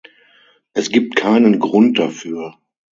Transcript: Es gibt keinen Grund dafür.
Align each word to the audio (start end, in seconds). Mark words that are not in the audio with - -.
Es 0.73 0.89
gibt 0.89 1.15
keinen 1.15 1.59
Grund 1.59 1.99
dafür. 1.99 2.57